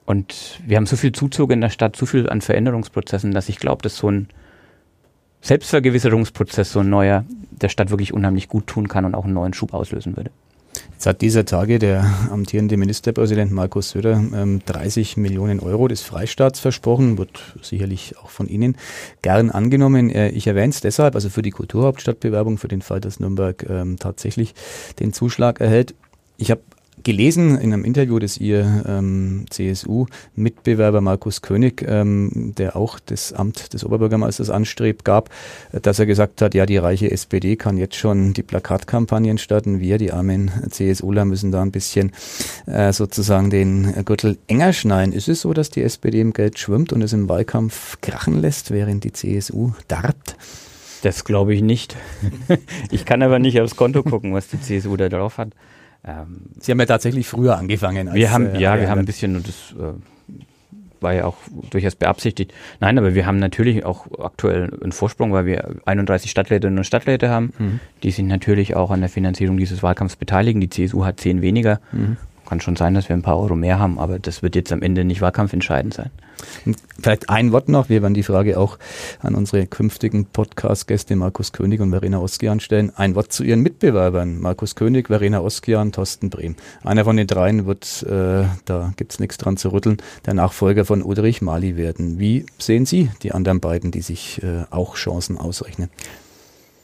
[0.07, 3.59] Und wir haben so viel Zuzug in der Stadt, so viel an Veränderungsprozessen, dass ich
[3.59, 4.29] glaube, dass so ein
[5.41, 9.55] Selbstvergewisserungsprozess, so ein neuer, der Stadt wirklich unheimlich gut tun kann und auch einen neuen
[9.55, 10.31] Schub auslösen würde.
[10.93, 16.61] Jetzt hat dieser Tage der amtierende Ministerpräsident Markus Söder ähm, 30 Millionen Euro des Freistaats
[16.61, 18.77] versprochen, wird sicherlich auch von Ihnen
[19.23, 20.11] gern angenommen.
[20.11, 23.99] Äh, ich erwähne es deshalb, also für die Kulturhauptstadtbewerbung, für den Fall, dass Nürnberg ähm,
[23.99, 24.55] tatsächlich
[24.99, 25.95] den Zuschlag erhält.
[26.37, 26.63] Ich habe
[27.05, 33.73] gelesen in einem Interview, das ihr ähm, CSU-Mitbewerber Markus König, ähm, der auch das Amt
[33.75, 35.31] des Oberbürgermeisters anstrebt, gab,
[35.73, 39.81] dass er gesagt hat, ja, die reiche SPD kann jetzt schon die Plakatkampagnen starten.
[39.81, 42.13] Wir, die armen CSUler, müssen da ein bisschen
[42.67, 45.13] äh, sozusagen den Gürtel enger schneiden.
[45.13, 48.71] Ist es so, dass die SPD im Geld schwimmt und es im Wahlkampf krachen lässt,
[48.71, 50.37] während die CSU darbt?
[51.03, 51.97] Das glaube ich nicht.
[52.91, 55.51] ich kann aber nicht aufs Konto gucken, was die CSU da drauf hat.
[56.07, 58.09] Ähm, Sie haben ja tatsächlich früher angefangen.
[58.09, 59.95] Als, wir haben, äh, ja, wir haben ein bisschen, und das äh,
[61.01, 61.37] war ja auch
[61.71, 62.53] durchaus beabsichtigt.
[62.81, 67.29] Nein, aber wir haben natürlich auch aktuell einen Vorsprung, weil wir 31 Stadträtinnen und Stadträte
[67.29, 67.81] haben, mhm.
[68.03, 70.61] die sich natürlich auch an der Finanzierung dieses Wahlkampfs beteiligen.
[70.61, 71.81] Die CSU hat zehn weniger.
[71.93, 72.17] Mhm.
[72.47, 74.83] Kann schon sein, dass wir ein paar Euro mehr haben, aber das wird jetzt am
[74.83, 76.11] Ende nicht wahlkampfentscheidend sein.
[77.01, 77.89] Vielleicht ein Wort noch.
[77.89, 78.79] Wir werden die Frage auch
[79.21, 82.93] an unsere künftigen Podcast-Gäste Markus König und Verena Oskian stellen.
[82.97, 84.41] Ein Wort zu Ihren Mitbewerbern.
[84.41, 86.57] Markus König, Verena Oskian, Thorsten Brehm.
[86.83, 91.03] Einer von den dreien wird, äh, da gibt's nichts dran zu rütteln, der Nachfolger von
[91.03, 92.19] Ulrich Mali werden.
[92.19, 95.91] Wie sehen Sie die anderen beiden, die sich äh, auch Chancen ausrechnen?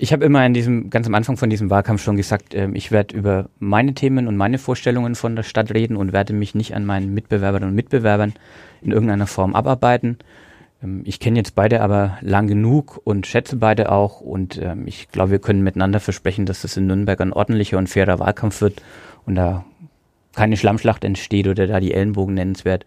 [0.03, 2.91] Ich habe immer in diesem, ganz am Anfang von diesem Wahlkampf schon gesagt, äh, ich
[2.91, 6.75] werde über meine Themen und meine Vorstellungen von der Stadt reden und werde mich nicht
[6.75, 8.33] an meinen Mitbewerbern und Mitbewerbern
[8.81, 10.17] in irgendeiner Form abarbeiten.
[10.83, 15.11] Ähm, ich kenne jetzt beide aber lang genug und schätze beide auch und ähm, ich
[15.11, 18.83] glaube, wir können miteinander versprechen, dass das in Nürnberg ein ordentlicher und fairer Wahlkampf wird
[19.27, 19.67] und da
[20.35, 22.87] keine Schlammschlacht entsteht oder da die Ellenbogen nennenswert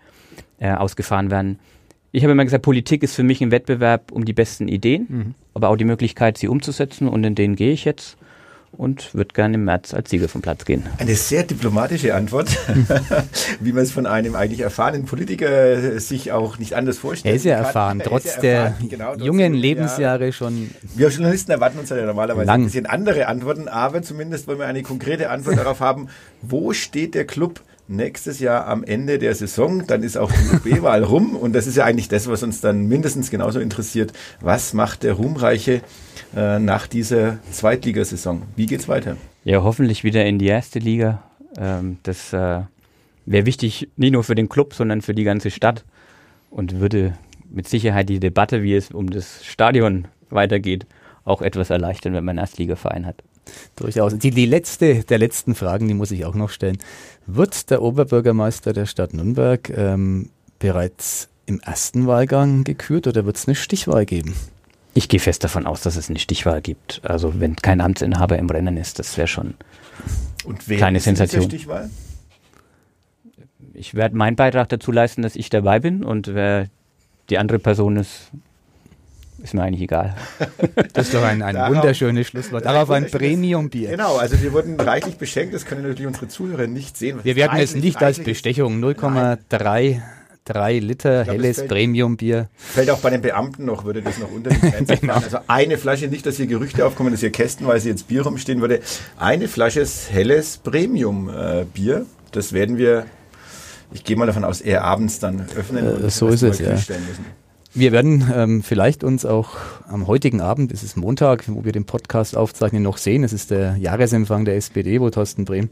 [0.57, 1.59] äh, ausgefahren werden.
[2.15, 5.35] Ich habe immer gesagt, Politik ist für mich ein Wettbewerb um die besten Ideen, mhm.
[5.55, 8.17] aber auch die Möglichkeit, sie umzusetzen und in denen gehe ich jetzt
[8.71, 10.83] und würde gerne im März als Sieger vom Platz gehen.
[10.99, 12.49] Eine sehr diplomatische Antwort,
[13.59, 17.33] wie man es von einem eigentlich erfahrenen Politiker sich auch nicht anders vorstellt.
[17.33, 18.07] Er ist ja erfahren, kann.
[18.07, 20.31] trotz der erfahren, genau, jungen Lebensjahre ja.
[20.31, 20.69] schon.
[20.93, 22.61] Wir Journalisten erwarten uns ja normalerweise lang.
[22.61, 26.09] ein bisschen andere Antworten, aber zumindest wollen wir eine konkrete Antwort darauf haben,
[26.43, 31.03] wo steht der Club nächstes Jahr am Ende der Saison, dann ist auch die UB-Wahl
[31.03, 34.13] rum und das ist ja eigentlich das, was uns dann mindestens genauso interessiert.
[34.41, 35.81] Was macht der Ruhmreiche
[36.35, 38.43] äh, nach dieser Zweitligasaison?
[38.55, 39.17] Wie geht's weiter?
[39.43, 41.23] Ja, hoffentlich wieder in die erste Liga.
[41.57, 42.61] Ähm, das äh,
[43.25, 45.83] wäre wichtig, nicht nur für den Club, sondern für die ganze Stadt
[46.49, 47.17] und würde
[47.49, 50.85] mit Sicherheit die Debatte, wie es um das Stadion weitergeht,
[51.23, 53.23] auch etwas erleichtern, wenn man einen Erstligaverein hat.
[53.75, 54.17] Durchaus.
[54.17, 56.77] Die, die letzte der letzten Fragen, die muss ich auch noch stellen.
[57.25, 60.29] Wird der Oberbürgermeister der Stadt Nürnberg ähm,
[60.59, 64.35] bereits im ersten Wahlgang gekürt oder wird es eine Stichwahl geben?
[64.93, 67.01] Ich gehe fest davon aus, dass es eine Stichwahl gibt.
[67.03, 69.55] Also wenn kein Amtsinhaber im Rennen ist, das wäre schon
[70.45, 71.43] Und wer Kleine ist Sensation.
[71.43, 71.89] Stichwahl?
[73.73, 76.69] ich werde meinen Beitrag dazu leisten, dass ich dabei bin und wer
[77.29, 78.31] die andere Person ist,
[79.43, 80.15] ist mir eigentlich egal.
[80.93, 82.65] Das ist doch ein, ein Darauf- wunderschönes Schlusswort.
[82.65, 83.89] Darauf ein Premium-Bier.
[83.91, 87.19] Genau, also wir wurden reichlich beschenkt, das können natürlich unsere Zuhörer nicht sehen.
[87.23, 88.19] Wir werden es nicht als.
[88.19, 90.01] Bestechung 0,3
[90.45, 92.49] 3 Liter glaub, es helles Premium-Bier.
[92.57, 95.13] Fällt auch bei den Beamten noch, würde das noch unter die Grenze Genau.
[95.13, 95.23] fallen.
[95.25, 98.81] Also eine Flasche, nicht, dass hier Gerüchte aufkommen, dass hier kästenweise jetzt Bier rumstehen würde.
[99.17, 102.05] Eine Flasche helles Premium-Bier.
[102.31, 103.05] Das werden wir,
[103.93, 105.85] ich gehe mal davon aus, eher abends dann öffnen.
[105.85, 106.71] Äh, und so ist es, ja.
[106.71, 107.25] feststellen müssen.
[107.75, 109.57] Wir werden ähm, vielleicht uns auch
[109.87, 113.23] am heutigen Abend, es ist Montag, wo wir den Podcast aufzeichnen, noch sehen.
[113.23, 115.69] Es ist der Jahresempfang der SPD, wo Thorsten Brehm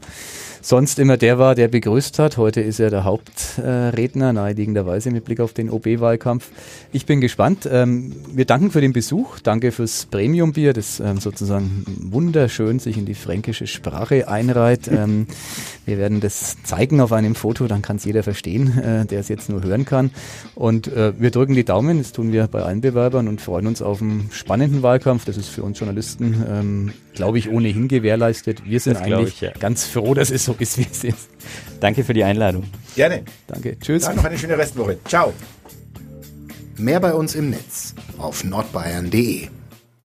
[0.60, 2.38] sonst immer der war, der begrüßt hat.
[2.38, 6.50] Heute ist er der Hauptredner, äh, naheliegenderweise mit Blick auf den OB-Wahlkampf.
[6.92, 7.68] Ich bin gespannt.
[7.70, 9.38] Ähm, wir danken für den Besuch.
[9.40, 14.90] Danke fürs Premium-Bier, das ähm, sozusagen wunderschön sich in die fränkische Sprache einreiht.
[15.02, 15.26] Ähm,
[15.86, 19.28] wir werden das zeigen auf einem Foto, dann kann es jeder verstehen, äh, der es
[19.28, 20.10] jetzt nur hören kann.
[20.54, 23.82] Und äh, wir drücken die Daumen, das tun wir bei allen Bewerbern und freuen uns
[23.82, 25.24] auf einen spannenden Wahlkampf.
[25.24, 28.64] Das ist für uns Journalisten, ähm, glaube ich, ohnehin gewährleistet.
[28.64, 29.52] Wir sind Das eigentlich ich, ja.
[29.58, 31.28] ganz froh, dass es so ist, wie es ist.
[31.80, 32.64] Danke für die Einladung.
[32.94, 33.22] Gerne.
[33.46, 33.78] Danke.
[33.78, 34.04] Tschüss.
[34.04, 34.98] Dann noch eine schöne Restwoche.
[35.06, 35.32] Ciao.
[36.78, 39.48] Mehr bei uns im Netz auf nordbayern.de.